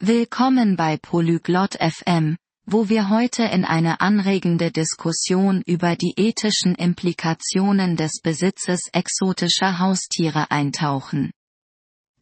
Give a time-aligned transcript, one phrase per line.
[0.00, 7.96] Willkommen bei Polyglot FM, wo wir heute in eine anregende Diskussion über die ethischen Implikationen
[7.96, 11.32] des Besitzes exotischer Haustiere eintauchen.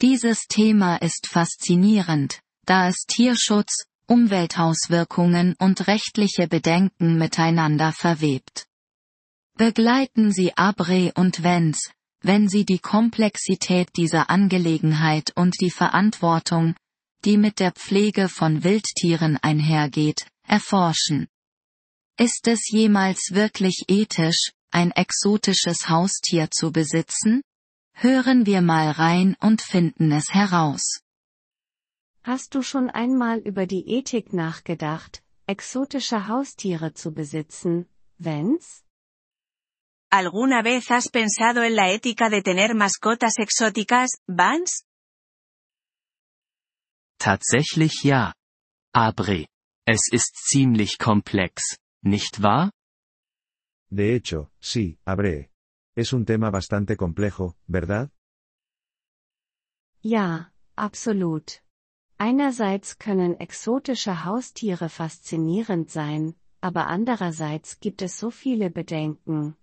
[0.00, 8.64] Dieses Thema ist faszinierend, da es Tierschutz, Umweltauswirkungen und rechtliche Bedenken miteinander verwebt.
[9.58, 11.90] Begleiten Sie Abre und Wenz,
[12.22, 16.74] wenn Sie die Komplexität dieser Angelegenheit und die Verantwortung,
[17.26, 21.26] die mit der Pflege von Wildtieren einhergeht, erforschen.
[22.16, 27.42] Ist es jemals wirklich ethisch, ein exotisches Haustier zu besitzen?
[27.94, 31.00] Hören wir mal rein und finden es heraus.
[32.22, 37.86] Hast du schon einmal über die Ethik nachgedacht, exotische Haustiere zu besitzen,
[38.18, 38.82] Vance?
[40.10, 44.85] ¿Alguna vez has pensado en la ética de tener mascotas exóticas, Vance?
[47.18, 48.32] Tatsächlich ja.
[48.92, 49.46] Abre.
[49.86, 52.70] Es ist ziemlich komplex, nicht wahr?
[53.90, 55.50] De hecho, sí, Abre.
[55.94, 58.10] Es un tema bastante complejo, ¿verdad?
[60.02, 61.62] Ja, absolut.
[62.18, 69.56] Einerseits können exotische Haustiere faszinierend sein, aber andererseits gibt es so viele Bedenken.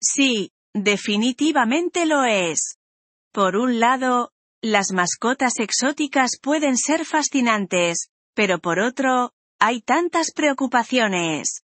[0.00, 2.76] Sí, definitivamente lo es.
[3.32, 4.30] Por un lado,
[4.68, 11.62] Las mascotas exóticas pueden ser fascinantes, pero por otro, hay tantas preocupaciones.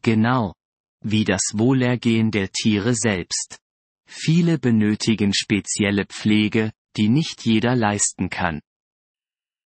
[0.00, 0.54] Genau.
[1.02, 3.58] Wie das Wohlergehen der Tiere selbst.
[4.06, 8.60] Viele benötigen spezielle Pflege, die nicht jeder leisten kann.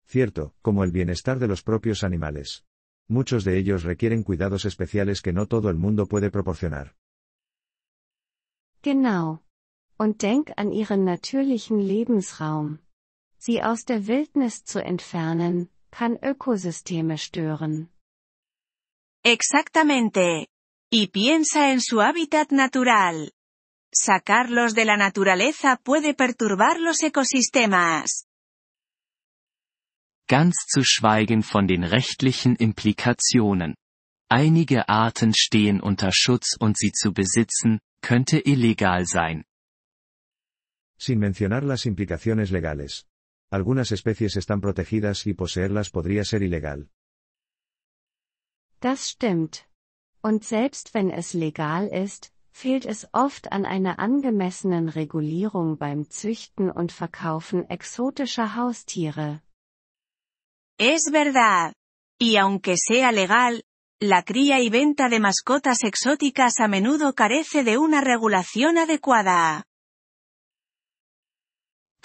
[0.07, 2.63] Cierto, como el bienestar de los propios animales.
[3.09, 6.95] Muchos de ellos requieren cuidados especiales que no todo el mundo puede proporcionar.
[8.81, 9.44] Genau.
[9.97, 12.79] Und denk an ihren natürlichen Lebensraum.
[13.37, 17.89] Sie aus der Wildnis zu entfernen, kann Ökosysteme stören.
[19.23, 20.47] Exactamente.
[20.91, 23.31] Y piensa en su hábitat natural.
[23.91, 28.25] Sacarlos de la naturaleza puede perturbar los ecosistemas.
[30.27, 33.75] Ganz zu schweigen von den rechtlichen Implikationen.
[34.29, 39.45] Einige Arten stehen unter Schutz und sie zu besitzen, könnte illegal sein.
[40.97, 43.07] Sin mencionar las implicaciones legales.
[43.51, 46.89] Algunas especies están protegidas y poseerlas podría ser ilegal.
[48.81, 49.67] Das stimmt.
[50.21, 56.71] Und selbst wenn es legal ist, fehlt es oft an einer angemessenen Regulierung beim Züchten
[56.71, 59.41] und Verkaufen exotischer Haustiere.
[60.77, 61.73] Es verdad.
[62.17, 63.63] Y aunque sea legal,
[63.99, 69.65] la cría y venta de mascotas exóticas a menudo carece de una regulación adecuada.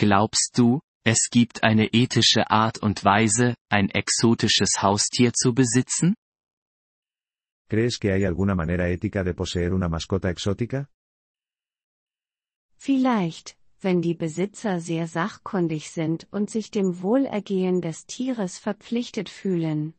[0.01, 6.15] Glaubst du, es gibt eine ethische Art und Weise, ein exotisches Haustier zu besitzen?
[7.69, 10.89] ¿Crees que hay alguna manera ética de poseer una mascota exótica?
[12.79, 19.93] Vielleicht, wenn die Besitzer sehr sachkundig sind und sich dem Wohlergehen des Tieres verpflichtet fühlen.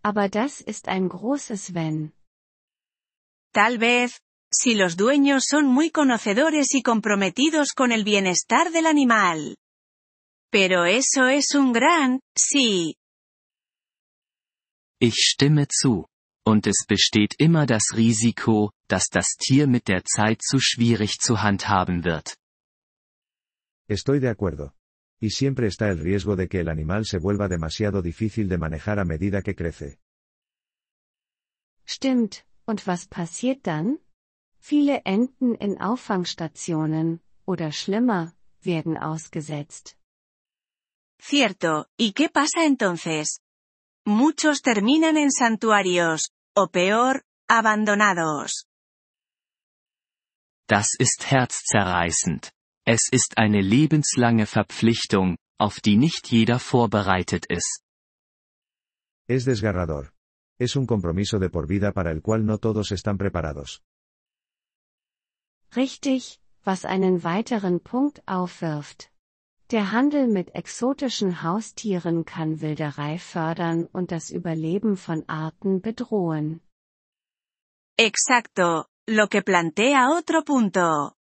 [0.00, 2.12] Aber das ist ein großes Wenn.
[3.52, 4.20] Tal vez,
[4.52, 9.56] si los dueños son muy conocedores y comprometidos con el bienestar del animal.
[10.50, 12.96] Pero eso es un gran, sí.
[15.00, 16.06] Ich stimme zu.
[16.44, 21.42] Und es besteht immer das Risiko, dass das Tier mit der Zeit zu schwierig zu
[21.42, 22.34] handhaben wird.
[23.88, 24.72] Estoy de acuerdo.
[25.20, 28.98] Y siempre está el riesgo de que el animal se vuelva demasiado difícil de manejar
[28.98, 29.98] a medida que crece.
[31.86, 33.98] Stimmt, und was passiert dann?
[34.60, 39.96] Viele enden in Auffangstationen, oder schlimmer, werden ausgesetzt.
[41.18, 43.40] Cierto, ¿y qué pasa entonces?
[44.06, 48.66] Muchos terminan en santuarios, o peor, abandonados.
[50.66, 52.52] Das ist herzzerreißend.
[52.86, 57.82] Es ist eine lebenslange Verpflichtung, auf die nicht jeder vorbereitet ist.
[59.26, 60.12] Es desgarrador.
[60.58, 63.82] Es un compromiso de por vida para el cual no todos están preparados.
[65.76, 69.10] Richtig, was einen weiteren Punkt aufwirft.
[69.70, 76.60] Der Handel mit exotischen Haustieren kann Wilderei fördern und das Überleben von Arten bedrohen.
[77.96, 81.14] Exacto, lo que plantea otro punto.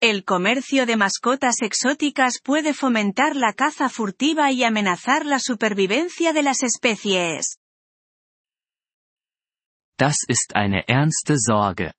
[0.00, 6.42] El comercio de mascotas exóticas puede fomentar la caza furtiva y amenazar la supervivencia de
[6.42, 7.58] las especies.
[9.96, 11.92] Das ist eine ernste Sorge.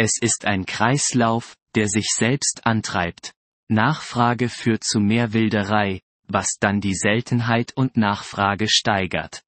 [0.00, 3.34] Es ist ein Kreislauf, der sich selbst antreibt.
[3.68, 9.42] Nachfrage führt zu mehr Wilderei, was dann die Seltenheit und Nachfrage steigert.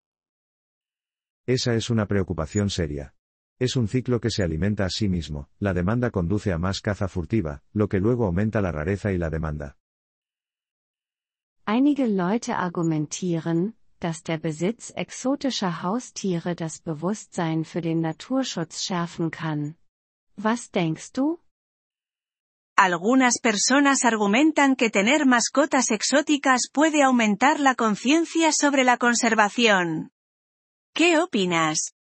[1.47, 3.13] Esa es una preocupación seria.
[3.61, 7.07] Es un ciclo que se alimenta a sí mismo, la demanda conduce a más caza
[7.07, 9.77] furtiva, lo que luego aumenta la rareza y la demanda.
[11.65, 19.77] Einige Leute argumentieren, dass der Besitz exotischer Haustiere das Bewusstsein für den Naturschutz schärfen kann.
[20.37, 21.41] Was denkst du?
[22.77, 30.13] Algunas personas argumentan que tener mascotas exóticas puede aumentar la conciencia sobre la conservación.
[30.95, 31.93] ¿Qué opinas?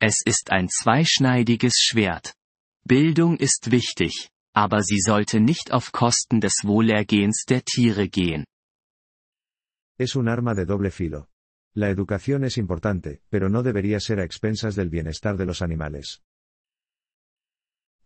[0.00, 2.34] Es ist ein zweischneidiges Schwert.
[2.84, 8.44] Bildung ist wichtig, aber sie sollte nicht auf Kosten des Wohlergehens der Tiere gehen.
[9.98, 11.28] Es un arma de doble filo.
[11.74, 16.22] La educación es importante, pero no debería ser a expensas del bienestar de los animales.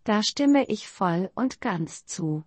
[0.05, 2.45] Da stimme ich voll und ganz zu.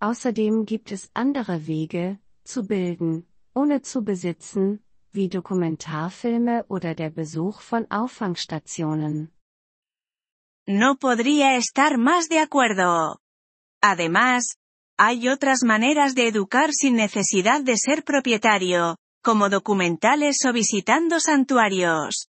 [0.00, 7.60] Außerdem gibt es andere Wege, zu bilden, ohne zu besitzen, wie Dokumentarfilme oder der Besuch
[7.60, 9.32] von Auffangstationen.
[10.66, 13.20] No podría estar más de acuerdo.
[13.80, 14.56] Además,
[14.98, 22.28] hay otras maneras de educar sin necesidad de ser propietario, como documentales o visitando santuarios.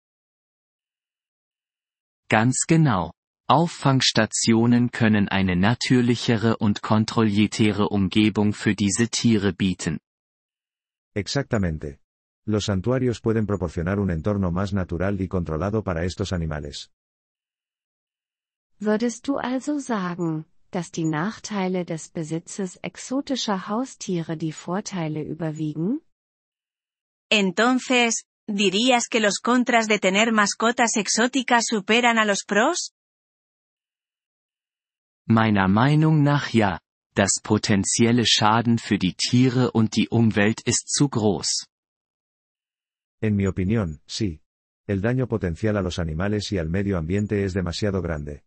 [2.27, 3.14] Ganz genau.
[3.47, 9.99] Auffangstationen können eine natürlichere und kontrolliertere Umgebung für diese Tiere bieten.
[11.13, 11.99] Exactamente.
[12.47, 16.89] Los santuarios pueden proporcionar un entorno más natural y controlado para estos animales.
[18.79, 26.01] Würdest du also sagen, dass die Nachteile des Besitzes exotischer Haustiere die Vorteile überwiegen?
[27.29, 32.94] Entonces, ¿dirías que los contras de tener mascotas exóticas superan a los pros?
[35.27, 36.79] Meiner Meinung nach ja,
[37.15, 41.65] das potenzielle Schaden für die Tiere und die Umwelt ist zu groß.
[43.21, 44.41] En mi opinión, sí.
[44.87, 48.43] El daño potencial a los animales y al medio ambiente es demasiado grande.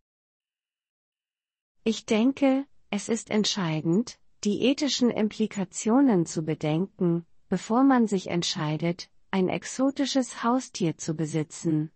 [1.83, 9.49] Ich denke, es ist entscheidend, die ethischen Implikationen zu bedenken, bevor man sich entscheidet, ein
[9.49, 11.91] exotisches Haustier zu besitzen.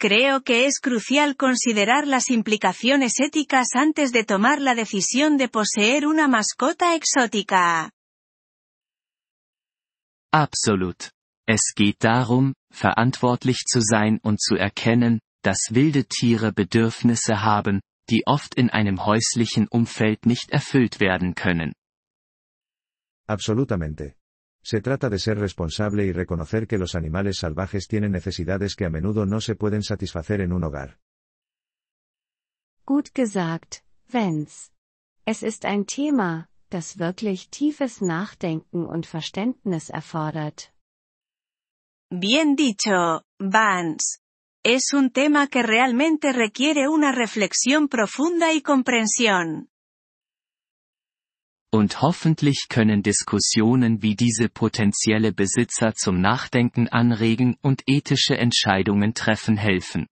[0.00, 6.06] Creo que es crucial considerar las implicaciones éticas antes de tomar la decisión de poseer
[6.06, 7.90] una mascota exótica.
[10.32, 11.10] Absolut.
[11.48, 18.22] Es geht darum, verantwortlich zu sein und zu erkennen, dass wilde Tiere Bedürfnisse haben, die
[18.24, 21.72] oft in einem häuslichen Umfeld nicht erfüllt werden können.
[23.26, 24.14] Absolutamente.
[24.62, 28.90] Se trata de ser responsable y reconocer que los animales salvajes tienen necesidades que a
[28.90, 30.98] menudo no se pueden satisfacer en un hogar.
[32.84, 33.84] Gut gesagt.
[35.26, 40.72] Es ist ein Thema, das wirklich tiefes Nachdenken und Verständnis erfordert.
[42.10, 44.20] Bien dicho, Vance.
[44.64, 49.68] Es un tema que realmente requiere una reflexión profunda y comprensión.
[51.70, 59.58] Und hoffentlich können Diskussionen wie diese potenzielle Besitzer zum Nachdenken anregen und ethische Entscheidungen treffen
[59.58, 60.06] helfen.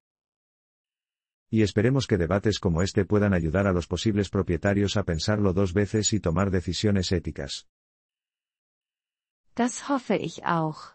[1.50, 5.73] Y esperemos que debates como este puedan ayudar a los posibles propietarios a pensarlo dos
[5.73, 7.67] veces y tomar decisiones éticas.
[9.55, 10.93] Das hoffe ich auch.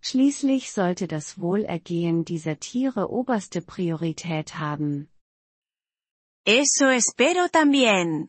[0.00, 5.08] Schließlich sollte das Wohlergehen dieser Tiere oberste Priorität haben.
[6.44, 8.28] Eso espero también.